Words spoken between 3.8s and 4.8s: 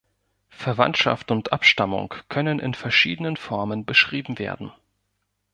beschrieben werden.